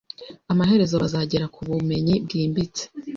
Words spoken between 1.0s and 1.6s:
bazagera ku